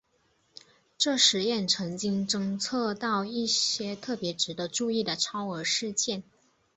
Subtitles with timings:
[0.97, 6.23] 这实验曾经侦测到一些特别值得注意的超额事件。